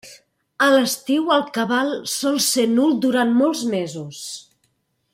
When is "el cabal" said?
1.35-1.93